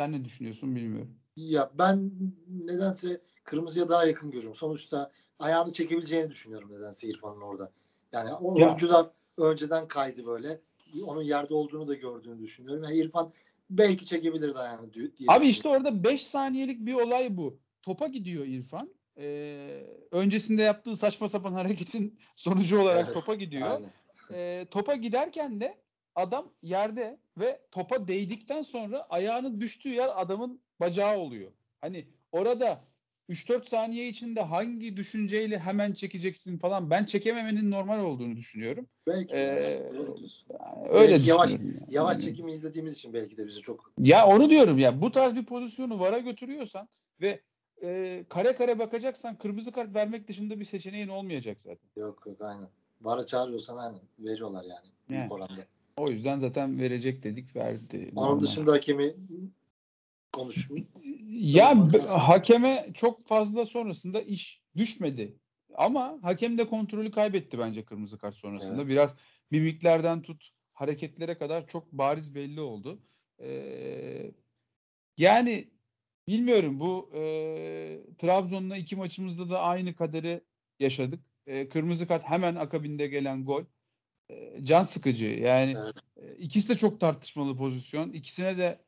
[0.00, 1.18] Sen ne düşünüyorsun bilmiyorum.
[1.46, 2.10] Ya ben
[2.48, 4.54] nedense kırmızıya daha yakın görüyorum.
[4.54, 7.72] Sonuçta ayağını çekebileceğini düşünüyorum nedense İrfan'ın orada.
[8.12, 8.66] Yani o Ya.
[8.66, 10.60] oyuncu da önceden kaydı böyle.
[11.06, 12.84] Onun yerde olduğunu da gördüğünü düşünüyorum.
[12.84, 13.32] Yani İrfan
[13.70, 15.10] belki çekebilirdi ayağını diye.
[15.28, 17.58] Abi işte orada 5 saniyelik bir olay bu.
[17.82, 18.90] Topa gidiyor İrfan.
[19.18, 23.70] Ee, öncesinde yaptığı saçma sapan hareketin sonucu olarak Evet, topa gidiyor.
[23.70, 23.90] Aynen.
[24.32, 25.78] Ee, topa giderken de
[26.14, 31.52] adam yerde ve topa değdikten sonra ayağının düştüğü yer adamın bacağı oluyor.
[31.80, 32.80] Hani orada
[33.28, 38.86] 3-4 saniye içinde hangi düşünceyle hemen çekeceksin falan ben çekememenin normal olduğunu düşünüyorum.
[39.06, 41.74] Belki Ee, yani, öyle Belki yavaş- yani.
[41.90, 45.46] Yavaş çekimi izlediğimiz için belki de bizi çok Ya onu diyorum ya bu tarz bir
[45.46, 46.88] pozisyonu vara götürüyorsan
[47.20, 47.40] ve
[47.82, 51.88] e, kare kare bakacaksan kırmızı kart vermek dışında bir seçeneğin olmayacak zaten.
[51.96, 52.68] yok yok aynen.
[53.00, 55.18] Vara çağırıyorsan aynen veriyorlar yani.
[55.18, 55.30] Yani.
[55.98, 58.12] O yüzden zaten verecek dedik verdi.
[58.16, 59.14] Onun dışında hakemi
[60.32, 60.82] konuşmuş.
[61.28, 65.36] Ya hakeme çok fazla sonrasında iş düşmedi.
[65.74, 68.80] Ama hakem de kontrolü kaybetti bence kırmızı kart sonrasında.
[68.82, 68.90] Evet.
[68.90, 69.16] Biraz
[69.50, 73.02] mimiklerden tut hareketlere kadar çok bariz belli oldu.
[73.40, 74.32] Ee,
[75.16, 75.70] yani
[76.28, 77.20] bilmiyorum bu e,
[78.18, 80.40] Trabzon'la iki maçımızda da aynı kaderi
[80.80, 81.20] yaşadık.
[81.46, 83.64] E, kırmızı kart hemen akabinde gelen gol.
[84.30, 85.26] E, can sıkıcı.
[85.26, 85.94] Yani Evet.
[86.16, 88.12] e, ikisi de çok tartışmalı pozisyon.
[88.12, 88.80] İkisine de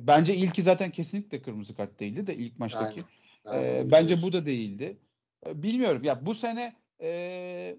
[0.00, 3.04] bence ilki zaten kesinlikle kırmızı kart değildi de ilk maçtaki.
[3.44, 3.62] Aynen.
[3.64, 4.28] Ee, Aynen, bence diyorsun.
[4.28, 4.98] bu da değildi.
[5.46, 6.04] Ee, bilmiyorum.
[6.04, 7.76] Ya bu sene e,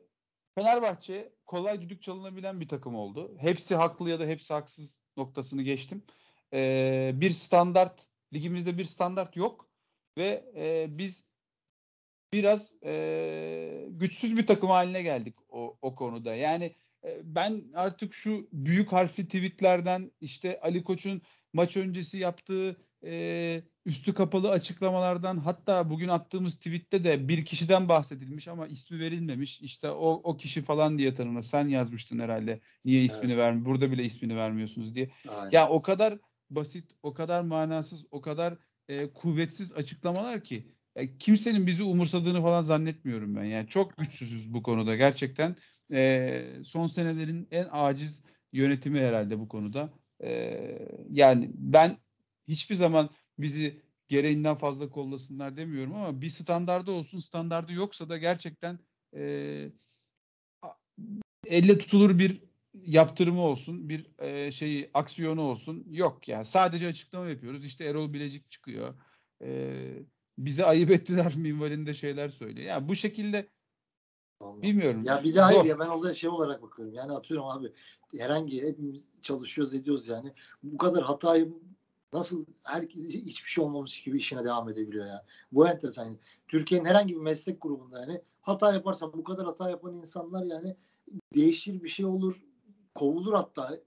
[0.55, 3.37] Fenerbahçe kolay düdük çalınabilen bir takım oldu.
[3.37, 6.03] Hepsi haklı ya da hepsi haksız noktasını geçtim.
[6.53, 9.69] Ee, bir standart ligimizde bir standart yok
[10.17, 11.27] ve e, biz
[12.33, 16.35] biraz e, güçsüz bir takım haline geldik o, o konuda.
[16.35, 16.75] Yani e,
[17.23, 21.21] ben artık şu büyük harfli tweetlerden işte Ali Koç'un
[21.53, 28.47] maç öncesi yaptığı e, üstü kapalı açıklamalardan hatta bugün attığımız tweette de bir kişiden bahsedilmiş
[28.47, 29.61] ama ismi verilmemiş.
[29.61, 31.43] İşte o, o kişi falan diye tanınır.
[31.43, 32.59] Sen yazmıştın herhalde.
[32.85, 33.37] Niye ismini Evet.
[33.37, 33.65] vermiyor?
[33.65, 35.09] Burada bile ismini vermiyorsunuz diye.
[35.29, 35.51] Aynen.
[35.51, 36.17] Ya o kadar
[36.49, 38.57] basit, o kadar manasız, o kadar
[38.87, 43.43] e, kuvvetsiz açıklamalar ki ya kimsenin bizi umursadığını falan zannetmiyorum ben.
[43.43, 45.55] Yani çok güçsüzüz bu konuda gerçekten.
[45.91, 48.23] E, son senelerin en aciz
[48.53, 49.93] yönetimi herhalde bu konuda.
[50.23, 50.29] E,
[51.09, 51.97] yani ben
[52.47, 58.79] hiçbir zaman bizi gereğinden fazla kollasınlar demiyorum ama bir standardı olsun standardı yoksa da gerçekten
[59.15, 59.71] e,
[61.45, 62.41] elle tutulur bir
[62.73, 65.85] yaptırımı olsun, bir e, şeyi aksiyonu olsun.
[65.89, 67.65] Yok yani sadece açıklama yapıyoruz.
[67.65, 68.95] İşte Erol Bilecik çıkıyor.
[69.43, 69.79] E,
[70.37, 72.67] bize ayıp ettiler minvalinde şeyler söylüyor.
[72.67, 73.47] Yani bu şekilde
[74.39, 74.61] Olmaz.
[74.61, 75.03] Bilmiyorum.
[75.03, 75.65] Ya bir de hayır Zor.
[75.65, 76.93] ya ben olaya şey olarak bakıyorum.
[76.93, 77.73] Yani atıyorum abi
[78.17, 80.33] herhangi hepimiz çalışıyoruz ediyoruz yani.
[80.63, 81.53] Bu kadar hatayı
[82.13, 85.25] nasıl herkes hiçbir şey olmamış gibi işine devam edebiliyor ya.
[85.51, 86.05] Bu enteresan.
[86.05, 90.75] Yani Türkiye'nin herhangi bir meslek grubunda yani hata yaparsan bu kadar hata yapan insanlar yani
[91.35, 92.43] değişir bir şey olur.
[92.95, 93.79] Kovulur hatta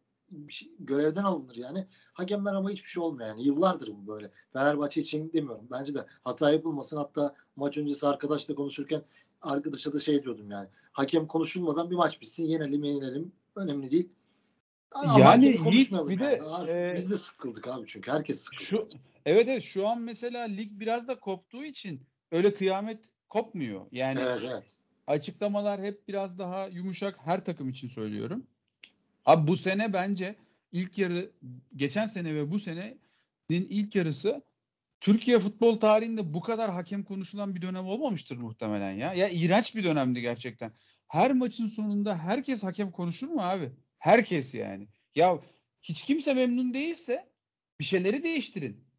[0.48, 1.86] şey- görevden alınır yani.
[2.12, 3.44] Hakemler ama hiçbir şey olmuyor yani.
[3.44, 4.30] Yıllardır bu böyle.
[4.52, 5.66] Fenerbahçe için demiyorum.
[5.70, 6.96] Bence de hata yapılmasın.
[6.96, 9.02] Hatta maç öncesi arkadaşla konuşurken
[9.42, 10.68] arkadaşa da şey diyordum yani.
[10.92, 12.46] Hakem konuşulmadan bir maç bitsin.
[12.46, 13.32] Yenelim yenilelim.
[13.56, 14.08] Önemli değil.
[14.92, 16.42] Ama Yani Yiğit, bir de, yani.
[16.42, 18.10] Artık e, biz de sıkıldık abi çünkü.
[18.10, 18.64] Herkes sıkıldı.
[18.64, 18.88] Şu
[19.26, 22.00] evet evet şu an mesela lig biraz da koptuğu için
[22.32, 22.98] öyle kıyamet
[23.28, 23.86] kopmuyor.
[23.92, 24.78] Yani Evet evet.
[25.06, 28.46] açıklamalar hep biraz daha yumuşak her takım için söylüyorum.
[29.26, 30.36] Abi bu sene bence
[30.72, 31.30] ilk yarı
[31.76, 32.98] geçen sene ve bu senenin
[33.48, 34.42] ilk yarısı
[35.00, 39.14] Türkiye futbol tarihinde bu kadar hakem konuşulan bir dönem olmamıştır muhtemelen ya.
[39.14, 40.72] Ya iğrenç bir dönemdi gerçekten.
[41.08, 43.72] Her maçın sonunda herkes hakem konuşur mu abi?
[43.98, 44.88] Herkes yani.
[45.14, 45.40] Ya
[45.82, 47.32] hiç kimse memnun değilse
[47.80, 48.90] bir şeyleri değiştirin.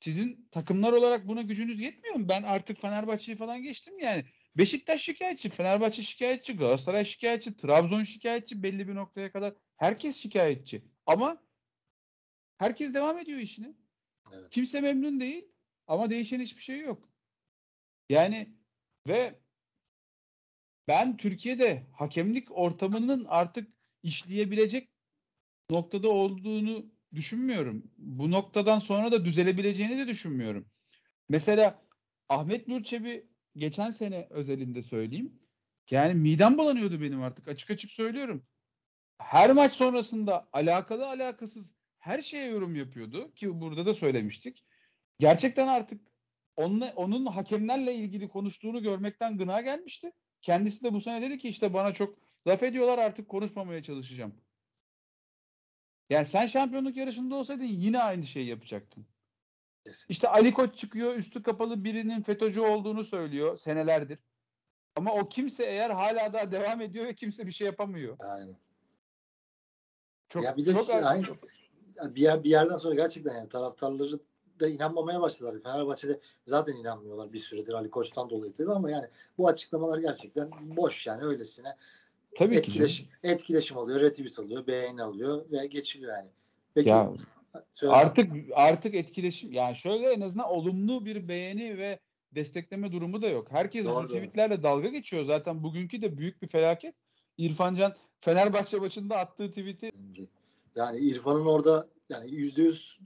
[0.00, 2.28] Sizin takımlar olarak buna gücünüz yetmiyor mu?
[2.28, 4.24] Ben artık Fenerbahçe'yi falan geçtim yani.
[4.56, 9.54] Beşiktaş şikayetçi, Fenerbahçe şikayetçi, Galatasaray şikayetçi, Trabzon şikayetçi belli bir noktaya kadar.
[9.76, 10.84] Herkes şikayetçi.
[11.06, 11.42] Ama
[12.58, 13.74] herkes devam ediyor işine.
[14.32, 14.50] Evet.
[14.50, 15.44] Kimse memnun değil
[15.86, 17.08] ama değişen hiçbir şey yok.
[18.08, 18.56] Yani
[19.06, 19.40] ve
[20.88, 23.68] ben Türkiye'de hakemlik ortamının artık
[24.02, 24.90] işleyebilecek
[25.70, 27.92] noktada olduğunu düşünmüyorum.
[27.98, 30.70] Bu noktadan sonra da düzelebileceğini de düşünmüyorum.
[31.28, 31.82] Mesela
[32.28, 35.40] Ahmet Nur Çebi geçen sene özelinde söyleyeyim.
[35.90, 38.46] Yani midem bulanıyordu benim artık açık açık söylüyorum.
[39.18, 41.75] Her maç sonrasında alakalı alakasız
[42.06, 44.64] her şeye yorum yapıyordu ki burada da söylemiştik.
[45.18, 46.00] Gerçekten artık
[46.56, 50.12] onunla, onun hakemlerle ilgili konuştuğunu görmekten gına gelmişti.
[50.42, 54.34] Kendisi de bu sene dedi ki işte bana çok laf ediyorlar artık konuşmamaya çalışacağım.
[56.10, 59.06] Yani sen şampiyonluk yarışında olsaydın yine aynı şeyi yapacaktın.
[60.08, 64.18] İşte Ali Koç çıkıyor üstü kapalı birinin FETÖ'cü olduğunu söylüyor senelerdir.
[64.96, 68.16] Ama o kimse eğer hala daha devam ediyor ve kimse bir şey yapamıyor.
[68.20, 68.56] Aynen.
[70.28, 71.36] Çok, ya bir de çok, şey, aynı, ya
[72.14, 74.18] bir, yer, bir yerden sonra gerçekten yani taraftarları
[74.60, 75.62] da inanmamaya başladılar.
[75.62, 79.06] Fenerbahçe'de zaten inanmıyorlar bir süredir Ali Koç'tan dolayı tabii ama yani
[79.38, 81.76] bu açıklamalar gerçekten boş yani öylesine.
[82.36, 86.28] Tabii ki etkileşim, etkileşim alıyor, retweet alıyor, beğeni alıyor ve geçiliyor yani.
[86.74, 87.12] Peki Ya
[87.72, 87.92] söyle.
[87.92, 91.98] artık artık etkileşim yani şöyle en azından olumlu bir beğeni ve
[92.34, 93.48] destekleme durumu da yok.
[93.50, 94.08] Herkes Doğru, bu doğru.
[94.08, 95.24] tweetlerle dalga geçiyor.
[95.24, 96.94] Zaten bugünkü de büyük bir felaket.
[97.38, 99.92] İrfan Can Fenerbahçe maçında attığı tweet'i
[100.76, 103.00] Yani İrfan'ın orada yani yüzde yüz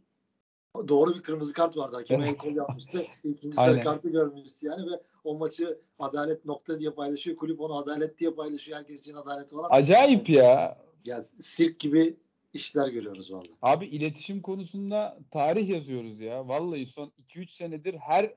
[0.88, 1.96] doğru bir kırmızı kart vardı.
[1.96, 3.02] Hakeme el kol yapmıştı.
[3.24, 7.36] İkinci sarı kartı görmüştü yani ve o maçı adalet nokta diye paylaşıyor.
[7.36, 8.78] Kulüp onu adalet diye paylaşıyor.
[8.78, 9.68] Herkes için adalet falan.
[9.70, 10.78] acayip ya.
[11.04, 12.16] Yani sirk gibi
[12.52, 13.50] işler görüyoruz vallahi.
[13.62, 16.48] Abi iletişim konusunda tarih yazıyoruz ya.
[16.48, 18.34] Vallahi son 2-3 senedir her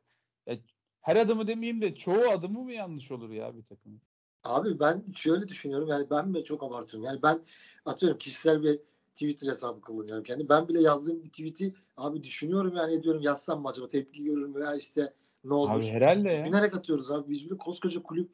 [1.02, 4.02] her adımı demeyeyim de çoğu adımı mı yanlış olur ya bir takımın?
[4.44, 7.10] Abi ben şöyle düşünüyorum yani ben mi çok abartıyorum.
[7.10, 7.42] Yani ben
[7.86, 8.80] atıyorum kişisel bir
[9.14, 10.50] Twitter hesabı kullanıyorum kendi.
[10.50, 14.76] Ben bile yazdığım bir tweet'i abi düşünüyorum yani ediyorum yazsam mı acaba tepki görürüm veya
[14.76, 15.72] işte ne olur.
[15.72, 16.46] Abi herhalde ya.
[16.46, 17.30] Düşünerek atıyoruz abi.
[17.30, 18.30] Biz bile koskoca kulüp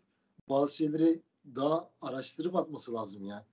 [0.49, 1.19] bazı şeyleri
[1.55, 3.45] daha araştırıp atması lazım ya.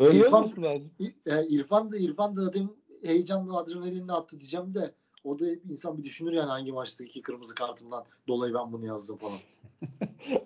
[0.00, 0.90] Öyle İrfan- olması lazım.
[1.26, 2.70] E, İrfan da İrfan da dedim
[3.02, 8.04] heyecanla adrenalinle attı diyeceğim de o da insan bir düşünür yani hangi maçtaki kırmızı kartımdan
[8.28, 9.38] dolayı ben bunu yazdım falan.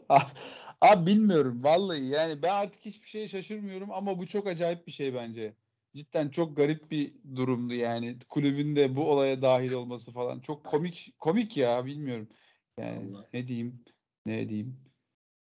[0.80, 5.14] Abi bilmiyorum vallahi yani ben artık hiçbir şeye şaşırmıyorum ama bu çok acayip bir şey
[5.14, 5.54] bence.
[5.94, 11.14] Cidden çok garip bir durumdu yani kulübün de bu olaya dahil olması falan çok komik
[11.18, 12.28] komik ya bilmiyorum.
[12.78, 13.26] Yani Vallahi.
[13.32, 13.84] ne diyeyim
[14.26, 14.76] ne diyeyim.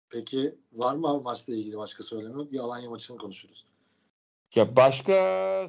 [0.10, 2.52] Peki var mı maçla ilgili başka söyleme?
[2.52, 3.66] Bir Alanya maçını konuşuruz.
[4.56, 5.14] Ya başka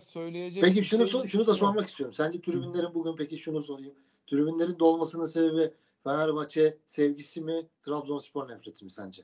[0.05, 2.15] söyleyecek Peki şunu şey şunu da sormak istiyorum.
[2.15, 3.95] Sence tribünlerin bugün peki şunu sorayım.
[4.27, 5.73] Tribünlerin dolmasının sebebi
[6.05, 9.23] Fenerbahçe sevgisi mi, Trabzonspor nefreti mi sence?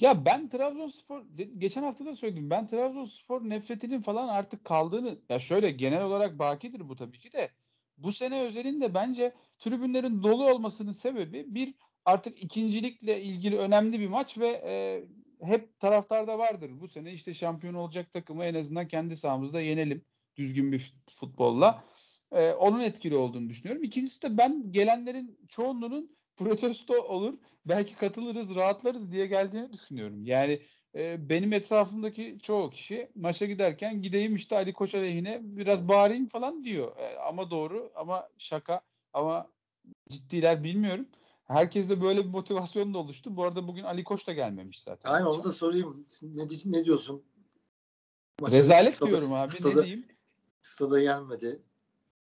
[0.00, 1.24] Ya ben Trabzonspor
[1.58, 2.50] geçen hafta da söyledim.
[2.50, 7.50] Ben Trabzonspor nefretinin falan artık kaldığını ya şöyle genel olarak bakidir bu tabii ki de
[7.98, 14.38] bu sene özelinde bence tribünlerin dolu olmasının sebebi bir artık ikincilikle ilgili önemli bir maç
[14.38, 15.04] ve e,
[15.46, 16.70] hep taraftarda vardır.
[16.80, 20.04] Bu sene işte şampiyon olacak takımı en azından kendi sahamızda yenelim
[20.36, 21.84] düzgün bir fut- futbolla.
[22.32, 23.84] E, onun etkili olduğunu düşünüyorum.
[23.84, 27.34] İkincisi de ben gelenlerin çoğunluğunun protesto olur
[27.66, 30.24] belki katılırız, rahatlarız diye geldiğini düşünüyorum.
[30.24, 30.62] Yani
[30.94, 36.64] e, benim etrafımdaki çoğu kişi maça giderken gideyim işte Ali Koç aleyhine biraz bağırayım falan
[36.64, 36.96] diyor.
[36.96, 38.80] E, ama doğru ama şaka
[39.12, 39.50] ama
[40.08, 41.06] ciddiler bilmiyorum.
[41.44, 43.36] Herkes de böyle bir motivasyon da oluştu.
[43.36, 45.10] Bu arada bugün Ali Koç da gelmemiş zaten.
[45.10, 46.06] Aynen onu da sorayım.
[46.22, 47.22] Ne, ne diyorsun?
[48.40, 50.06] Maça- Rezalet stada- diyorum abi stada- ne diyeyim.
[50.62, 51.62] Stada gelmedi.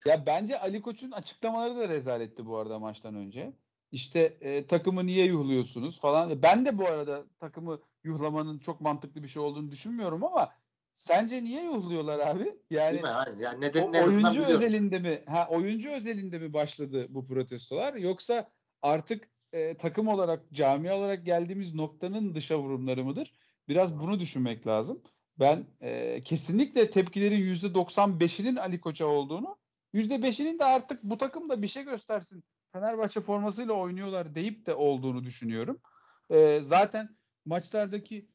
[0.07, 3.53] Ya bence Ali Koç'un açıklamaları da rezaletti bu arada maçtan önce.
[3.93, 6.43] İşte e, takımı niye yuhluyorsunuz falan.
[6.43, 10.53] Ben de bu arada takımı yuhlamanın çok mantıklı bir şey olduğunu düşünmüyorum ama
[10.97, 12.59] sence niye yuhluyorlar abi?
[12.71, 13.09] Yani Değil mi?
[13.09, 13.39] Aynen.
[13.39, 15.23] Yani o neden en azından oyuncu özelinde mi?
[15.27, 18.51] Ha oyuncu özelinde mi başladı bu protestolar yoksa
[18.83, 23.33] artık e, takım olarak, cami olarak geldiğimiz noktanın dışa vurumları mıdır?
[23.69, 25.03] Biraz bunu düşünmek lazım.
[25.39, 29.57] Ben e, kesinlikle tepkilerin %95'inin Ali Koç'a olduğunu,
[29.95, 32.45] %5'inin de artık bu takım da bir şey göstersin.
[32.81, 35.81] Fenerbahçe formasıyla oynuyorlar deyip de olduğunu düşünüyorum.
[36.31, 38.27] E, zaten maçlardaki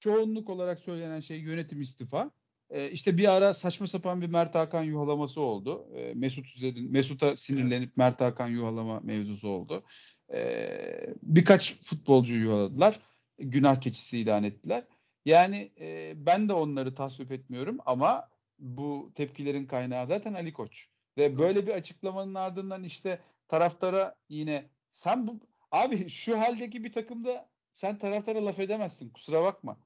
[0.00, 2.30] çoğunluk olarak söylenen şey yönetim istifa.
[2.70, 5.86] E, işte bir ara saçma sapan bir Mert Hakan yuhalaması oldu.
[5.94, 9.84] E, Mesut üzerinde Mesut'a sinirlenip Mert Hakan yuhalama mevzusu oldu.
[10.32, 13.00] E, birkaç futbolcu yuhaladılar.
[13.38, 14.84] Günah keçisi ilan ettiler.
[15.24, 20.88] Yani e, ben de onları tasvip etmiyorum ama bu tepkilerin kaynağı zaten Ali Koç.
[21.18, 25.36] Ve böyle bir açıklamanın ardından işte taraftara yine sen bu
[25.72, 29.10] abi şu haldeki bir takımda sen taraftara laf edemezsin.
[29.10, 29.76] Kusura bakma.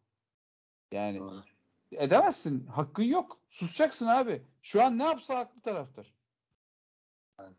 [0.93, 1.43] Yani Doğru.
[1.93, 2.67] edemezsin.
[2.67, 3.39] Hakkın yok.
[3.51, 4.43] Susacaksın abi.
[4.63, 6.15] Şu an ne yapsa haklı taraftar.
[7.39, 7.55] Yani.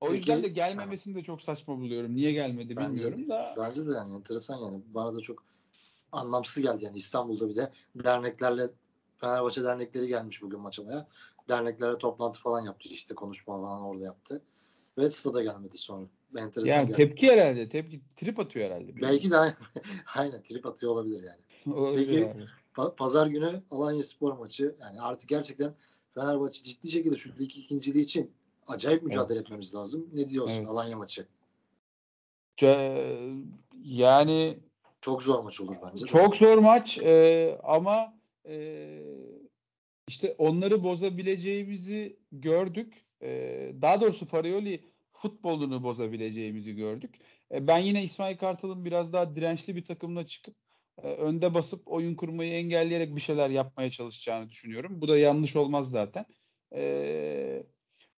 [0.00, 2.14] O Peki- yüzden de gelmemesini de çok saçma buluyorum.
[2.16, 3.54] Niye gelmedi Bence- bilmiyorum da.
[3.58, 4.82] Bence de yani enteresan yani.
[4.86, 5.44] Bana da çok
[6.12, 8.62] anlamsız geldi yani İstanbul'da bir de derneklerle
[9.18, 11.08] Fenerbahçe dernekleri gelmiş bugün maçamaya.
[11.48, 14.42] Derneklerle toplantı falan yaptı işte konuşma falan orada yaptı.
[14.98, 16.06] Ve stada gelmedi sonra.
[16.36, 16.96] Enteresan Yani geldi.
[16.96, 17.68] tepki herhalde.
[17.68, 19.00] Tepki trip atıyor herhalde.
[19.02, 19.56] Belki de aynen,
[20.16, 21.76] aynen trip atıyor olabilir yani.
[21.76, 22.46] Olabilir Peki-.
[22.74, 24.76] Pa- Pazar günü Alanya Spor maçı.
[24.80, 25.74] Yani artık gerçekten
[26.14, 28.30] Fenerbahçe ciddi şekilde şu lig ikinciliği için
[28.66, 30.10] acayip mücadele etmemiz lazım.
[30.12, 30.68] Ne diyorsun Evet.
[30.68, 31.26] Alanya maçı?
[33.84, 34.58] Yani
[35.00, 36.06] Çok zor maç olur bence.
[36.06, 38.14] Çok zor maç e, ama
[38.48, 38.88] e,
[40.08, 43.06] işte onları bozabileceğimizi gördük.
[43.22, 47.14] E, daha doğrusu Farioli futbolunu bozabileceğimizi gördük.
[47.52, 50.56] E, ben yine İsmail Kartal'ın biraz daha dirençli bir takımla çıkıp
[51.02, 55.00] e, önde basıp oyun kurmayı engelleyerek bir şeyler yapmaya çalışacağını düşünüyorum.
[55.00, 56.26] Bu da yanlış olmaz zaten.
[56.74, 57.62] E,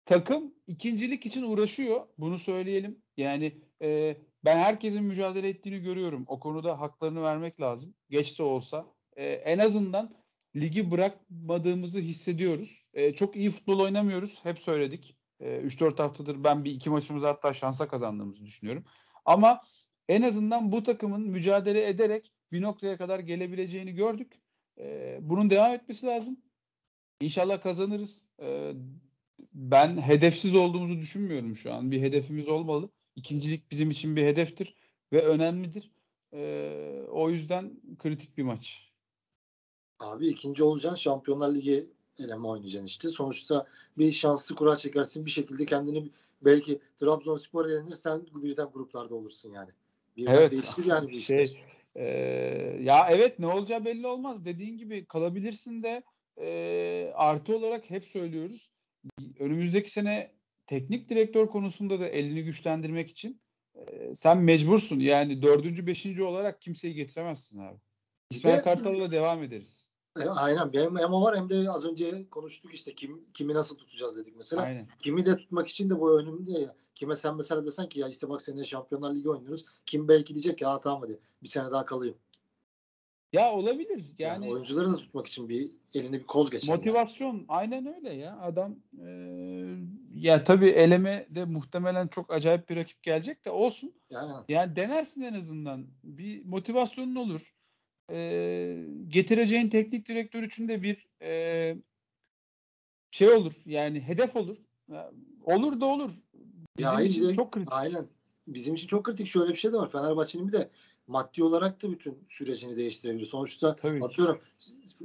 [0.05, 2.07] takım ikincilik için uğraşıyor.
[2.17, 3.01] Bunu söyleyelim.
[3.17, 6.23] Yani e, ben herkesin mücadele ettiğini görüyorum.
[6.27, 7.95] O konuda haklarını vermek lazım.
[8.09, 8.85] Geç de olsa.
[9.15, 10.15] E, en azından
[10.55, 12.85] ligi bırakmadığımızı hissediyoruz.
[12.93, 14.39] E, çok iyi futbol oynamıyoruz.
[14.43, 15.17] Hep söyledik.
[15.39, 18.85] E, 3-4 haftadır ben bir iki maçımızı hatta şansa kazandığımızı düşünüyorum.
[19.25, 19.61] Ama
[20.09, 24.33] en azından bu takımın mücadele ederek bir noktaya kadar gelebileceğini gördük.
[24.79, 26.37] E, bunun devam etmesi lazım.
[27.21, 28.25] İnşallah kazanırız.
[28.41, 28.73] E,
[29.53, 31.91] ben hedefsiz olduğumuzu düşünmüyorum şu an.
[31.91, 32.89] Bir hedefimiz olmalı.
[33.15, 34.75] İkincilik bizim için bir hedeftir
[35.13, 35.91] ve önemlidir.
[36.33, 38.92] Ee, o yüzden kritik bir maç.
[40.03, 41.87] Abi ikinci olacaksın Şampiyonlar Ligi
[42.19, 43.09] eleme oynayacaksın işte.
[43.09, 46.09] Sonuçta bir şanslı kura çekersin bir şekilde kendini
[46.41, 49.69] belki Trabzonspor elenir sen birden gruplarda olursun yani.
[50.17, 50.51] Birden Evet.
[50.51, 51.49] değiştir yani Şey, işler.
[51.95, 52.05] e,
[52.81, 54.45] ya evet ne olacağı belli olmaz.
[54.45, 56.03] Dediğin gibi kalabilirsin de
[56.41, 58.71] e, artı olarak hep söylüyoruz.
[59.39, 60.31] Önümüzdeki sene
[60.67, 63.41] teknik direktör konusunda da elini güçlendirmek için
[63.75, 64.99] e, sen mecbursun.
[64.99, 67.77] Yani dördüncü, beşinci olarak kimseyi getiremezsin abi.
[68.31, 69.92] İsmail Kartal'la devam ederiz.
[70.21, 73.77] E, aynen hem, hem o var hem de az önce konuştuk işte kim kimi nasıl
[73.77, 74.61] tutacağız dedik mesela.
[74.61, 74.87] Aynen.
[74.99, 76.75] Kimi de tutmak için de bu önümde ya.
[76.95, 79.65] Kime sen mesela desen ki ya işte bak seninle Şampiyonlar Ligi oynuyoruz.
[79.85, 82.15] Kim belki diyecek ya tamam hadi bir sene daha kalayım.
[83.33, 83.97] Ya olabilir.
[83.97, 86.67] Yani, Yani, oyuncuları da tutmak için bir eline bir koz geçer.
[86.67, 86.77] yani.
[86.77, 88.39] motivasyon aynen öyle ya.
[88.41, 89.07] Adam e,
[90.15, 93.93] ya tabii eleme de muhtemelen çok acayip bir rakip gelecek de olsun.
[94.09, 95.85] Yani, Yani denersin en azından.
[96.03, 97.53] Bir motivasyonun olur.
[98.11, 101.75] E, getireceğin teknik direktör için de bir e,
[103.11, 103.53] şey olur.
[103.65, 104.57] Yani hedef olur.
[105.45, 106.11] Olur da olur.
[106.77, 107.73] Bizim Ya için de- çok kritik.
[107.73, 108.05] Aynen.
[108.47, 109.89] Bizim için çok kritik şöyle bir şey de var.
[109.89, 110.69] Fenerbahçe'nin bir de
[111.07, 113.25] maddi olarak da bütün sürecini değiştirebilir.
[113.25, 114.05] Sonuçta Tabii ki.
[114.05, 114.41] atıyorum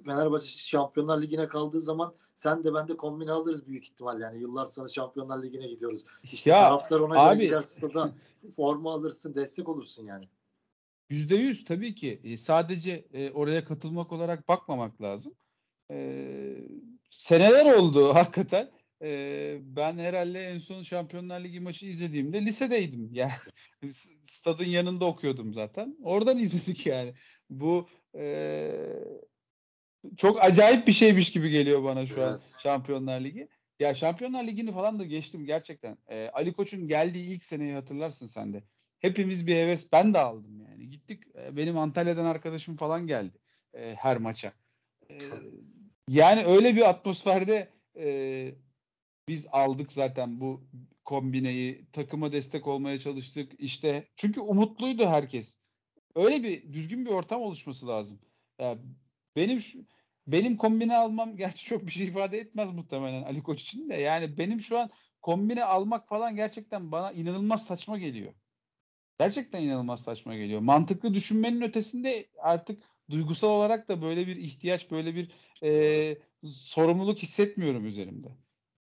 [0.04, 4.40] Fenerbahçe Şampiyonlar Ligi'ne kaldığı zaman sen de ben de kombine alırız büyük ihtimal yani.
[4.40, 6.04] Yıllar sonra Şampiyonlar Ligi'ne gidiyoruz.
[6.32, 8.12] İşte Ya, taraftar ona abi- göre gider stada
[8.56, 10.28] forma alırsın, destek olursun yani.
[11.10, 12.20] Yüzde yüz tabii ki.
[12.24, 15.34] E, sadece e, oraya katılmak olarak bakmamak lazım.
[15.90, 15.96] E,
[17.10, 18.70] seneler oldu hakikaten.
[19.02, 23.10] E, ben herhalde en son Şampiyonlar Ligi maçı izlediğimde lisedeydim.
[23.14, 23.32] Yani
[24.22, 25.96] stadın yanında okuyordum zaten.
[26.02, 27.14] Oradan izledik yani.
[27.50, 28.70] Bu e,
[30.16, 32.56] çok acayip bir şeymiş gibi geliyor bana şu an Evet.
[32.62, 33.48] Şampiyonlar Ligi.
[33.80, 35.98] Ya Şampiyonlar Ligi'ni falan da geçtim gerçekten.
[36.08, 38.64] E, Ali Koç'un geldiği ilk seneyi hatırlarsın sen de.
[38.98, 39.92] Hepimiz bir heves.
[39.92, 40.67] Ben de aldım yani.
[40.90, 41.22] Gittik.
[41.34, 43.38] e, Benim Antalya'dan arkadaşım falan geldi
[43.74, 44.52] e, her maça.
[45.10, 45.16] E,
[46.08, 48.06] yani öyle bir atmosferde e,
[49.28, 50.68] biz aldık zaten bu
[51.04, 51.86] kombineyi.
[51.92, 53.52] Takıma destek olmaya çalıştık.
[53.58, 55.56] İşte çünkü umutluydu herkes.
[56.14, 58.20] Öyle bir düzgün bir ortam oluşması lazım.
[58.60, 58.78] Ya
[59.36, 59.86] benim şu,
[60.26, 63.94] benim kombine almam gerçi çok bir şey ifade etmez muhtemelen Ali Koç için de.
[63.94, 64.90] Yani benim şu an
[65.22, 68.34] kombine almak falan gerçekten bana inanılmaz saçma geliyor.
[69.18, 70.60] Gerçekten inanılmaz saçma geliyor.
[70.60, 75.30] Mantıklı düşünmenin ötesinde artık duygusal olarak da böyle bir ihtiyaç, böyle bir
[75.62, 78.28] e, sorumluluk hissetmiyorum üzerimde.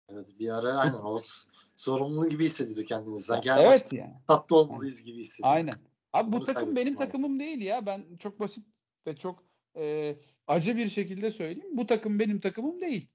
[0.09, 1.21] Evet bir ara aynen o
[1.77, 3.19] sorumlu gibi hissediyordu kendini.
[3.19, 4.15] Sanki her evet yani.
[4.29, 5.55] tatlı olmalıyız gibi hissediyordu.
[5.55, 5.75] Aynen.
[6.13, 6.99] Abi bu Bunu takım benim abi.
[6.99, 7.87] takımım değil ya.
[7.87, 8.67] Ben çok basit
[9.07, 9.45] ve çok
[9.77, 11.77] e, acı bir şekilde söyleyeyim.
[11.77, 13.09] Bu takım benim takımım değil.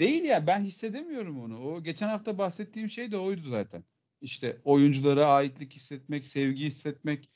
[0.00, 0.46] Değil ya.
[0.46, 1.68] Ben hissedemiyorum onu.
[1.68, 3.84] O geçen hafta bahsettiğim şey de oydu zaten.
[4.24, 7.30] İşte oyunculara aitlik hissetmek, sevgi hissetmek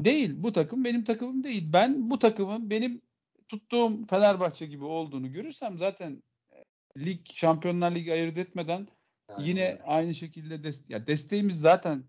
[0.00, 0.32] değil.
[0.36, 1.72] Bu takım benim takımım değil.
[1.72, 3.02] Ben bu takımın benim
[3.48, 6.64] tuttuğum Fenerbahçe gibi olduğunu görürsem zaten e,
[7.04, 8.88] lig, Şampiyonlar Ligi ayırt etmeden
[9.30, 12.04] Yani Yine aynı şekilde des- ya desteğimiz zaten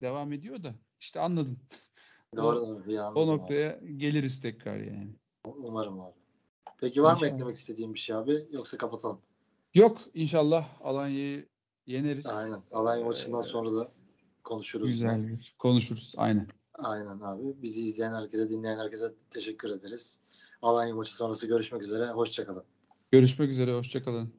[0.00, 1.58] devam ediyor da işte anladım.
[2.36, 3.26] doğru doğru bir O anladım abi.
[3.30, 5.10] noktaya geliriz tekrar yani.
[5.44, 6.14] Umarım abi.
[6.80, 9.20] Peki var mı eklemek istediğin bir şey abi yoksa kapatalım?
[9.74, 11.48] Yok inşallah Alanya'yı
[11.90, 12.26] yeneriz.
[12.26, 12.62] Aynen.
[12.72, 13.92] Alanya Ee, maçından sonra da
[14.44, 14.88] konuşuruz.
[14.88, 16.14] Güzel bir konuşuruz.
[16.16, 16.46] Aynen.
[16.74, 17.42] Aynen abi.
[17.62, 20.18] Bizi izleyen herkese, dinleyen herkese teşekkür ederiz.
[20.62, 22.06] Alanya maçı sonrası görüşmek üzere.
[22.06, 22.64] Hoşçakalın.
[23.12, 23.74] Görüşmek üzere.
[23.74, 24.32] Hoşçakalın.